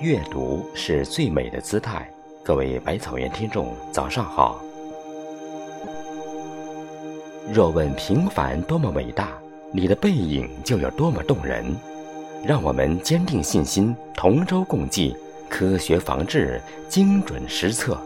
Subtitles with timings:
[0.00, 2.08] 阅读是最美的姿态。
[2.42, 4.58] 各位百草园听众，早上好。
[7.52, 9.28] 若问平凡多么伟大，
[9.70, 11.76] 你的背影就有多么动人。
[12.42, 15.14] 让我们坚定信心，同舟共济，
[15.50, 16.58] 科学防治，
[16.88, 17.98] 精准施策。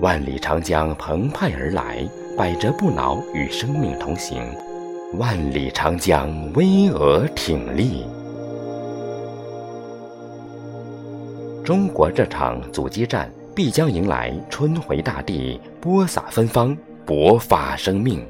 [0.00, 2.04] 万里长江澎湃而来，
[2.36, 4.42] 百折不挠与生命同行。
[5.14, 8.04] 万里长江巍峨挺立。
[11.68, 16.74] 中国这场阻击战必将迎来春回大地，播撒芬芳，
[17.06, 18.24] 勃发生命。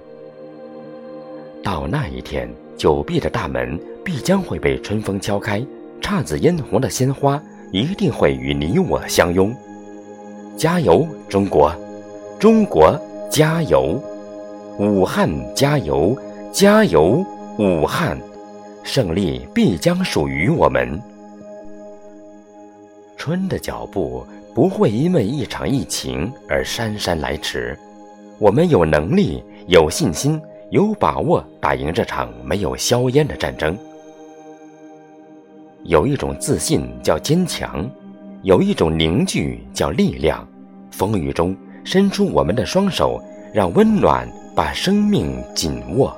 [1.62, 5.64] 到那一天，久闭的大门必将会被春风敲开，
[6.02, 9.54] 姹紫嫣红的鲜花一定会与你我相拥。
[10.56, 11.72] 加油，中国！
[12.40, 13.00] 中国
[13.30, 14.02] 加油！
[14.80, 16.12] 武汉加油！
[16.50, 17.24] 加油，
[17.56, 18.18] 武汉！
[18.82, 21.00] 胜利必将属于我们。
[23.18, 24.24] 春的脚步
[24.54, 27.76] 不会因为一场疫情而姗姗来迟，
[28.38, 33.76] 我们有能力、有信心、有把握打赢这场没有硝烟的战争。
[35.82, 37.90] 有一种自信叫坚强，
[38.42, 40.46] 有一种凝聚叫力量。
[40.90, 43.20] 风雨中伸出我们的双手，
[43.52, 46.16] 让温暖把生命紧握。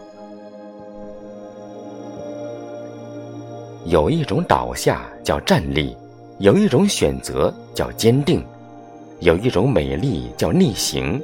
[3.86, 5.96] 有一种倒下叫站立。
[6.40, 8.42] 有一种选择叫坚定，
[9.18, 11.20] 有一种美丽叫逆行。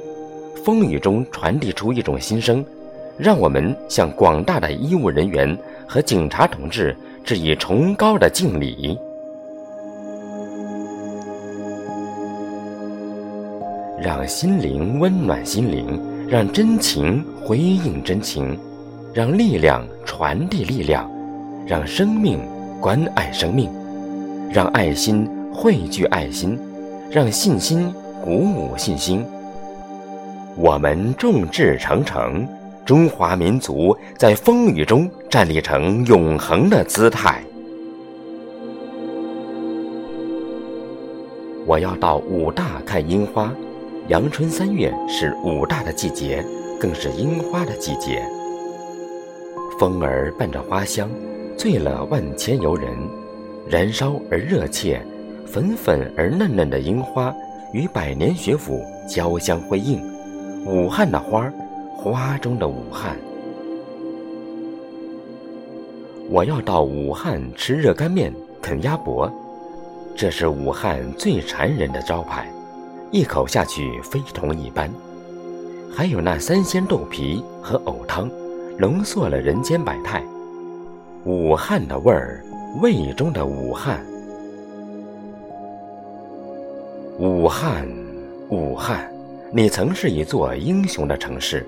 [0.63, 2.63] 风雨中传递出一种心声，
[3.17, 5.57] 让我们向广大的医务人员
[5.87, 8.95] 和警察同志致以崇高的敬礼。
[13.99, 18.55] 让心灵温暖心灵，让真情回应真情，
[19.15, 21.09] 让力量传递力量，
[21.65, 22.39] 让生命
[22.79, 23.67] 关爱生命。
[24.49, 26.57] 让爱心汇聚爱心，
[27.11, 29.25] 让信心鼓舞信心。
[30.55, 32.47] 我们众志成城，
[32.85, 37.43] 中华民族在风雨中站立成永恒的姿态。
[41.65, 43.53] 我要到武大看樱花，
[44.07, 46.43] 阳春三月是武大的季节，
[46.79, 48.25] 更是樱花的季节。
[49.77, 51.09] 风儿伴着花香，
[51.57, 52.89] 醉了万千游人。
[53.69, 55.01] 燃烧而热切，
[55.45, 57.35] 粉粉而嫩嫩的樱花
[57.73, 60.01] 与百年学府交相辉映。
[60.65, 61.51] 武汉的花，
[61.93, 63.17] 花中的武汉。
[66.29, 69.29] 我要到武汉吃热干面、啃鸭脖，
[70.15, 72.49] 这是武汉最馋人的招牌，
[73.11, 74.89] 一口下去非同一般。
[75.93, 78.31] 还有那三鲜豆皮和藕汤，
[78.79, 80.23] 浓缩了人间百态。
[81.25, 82.41] 武汉的味儿。
[82.79, 84.05] 胃中的武汉，
[87.17, 87.87] 武汉，
[88.49, 89.11] 武汉，
[89.51, 91.65] 你曾是一座英雄的城市，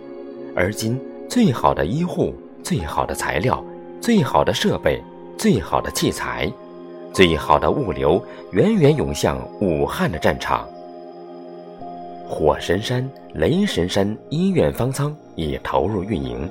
[0.56, 2.32] 而今最好的医护、
[2.62, 3.64] 最好的材料、
[4.00, 5.02] 最好的设备、
[5.36, 6.52] 最好的器材、
[7.12, 10.68] 最好的物流，源源涌向武汉的战场。
[12.28, 16.48] 火神山、雷神山医院方舱已投入运营，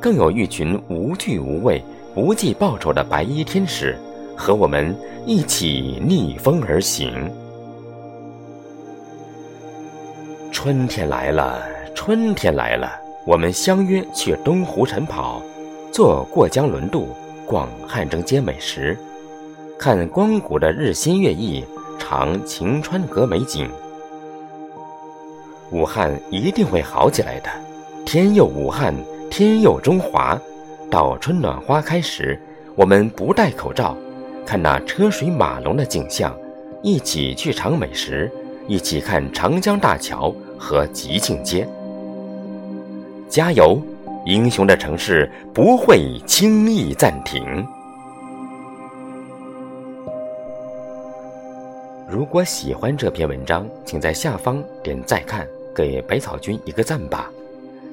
[0.00, 1.80] 更有一群无惧无畏。
[2.14, 3.98] 不计报酬的白衣天使，
[4.36, 7.30] 和我们一起逆风而行。
[10.50, 11.62] 春天来了，
[11.94, 12.92] 春天来了，
[13.26, 15.42] 我们相约去东湖晨跑，
[15.90, 17.08] 坐过江轮渡，
[17.46, 18.96] 逛汉正街美食，
[19.78, 21.64] 看光谷的日新月异，
[21.98, 23.70] 尝晴川阁美景。
[25.70, 27.48] 武汉一定会好起来的，
[28.04, 28.94] 天佑武汉，
[29.30, 30.38] 天佑中华。
[30.92, 32.38] 到春暖花开时，
[32.76, 33.96] 我们不戴口罩，
[34.44, 36.36] 看那车水马龙的景象，
[36.82, 38.30] 一起去尝美食，
[38.68, 41.66] 一起看长江大桥和吉庆街。
[43.26, 43.80] 加油，
[44.26, 47.66] 英雄的城市不会轻易暂停。
[52.06, 57.30] 如果喜欢这篇文章，请在下方点再看，给百草君一个赞吧。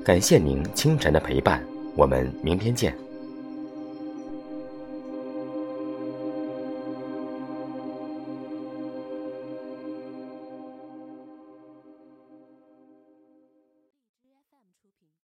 [0.04, 1.63] 感谢您清晨的陪伴。
[1.95, 3.09] 我们明天见。